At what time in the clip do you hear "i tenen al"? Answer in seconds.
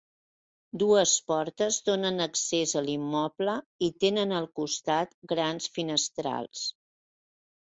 3.89-4.49